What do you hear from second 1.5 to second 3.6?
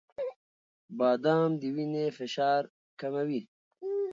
د وینې فشار کموي.